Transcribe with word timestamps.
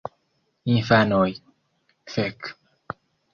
Infanoj: 0.75 1.35
"Fek!" 2.15 2.51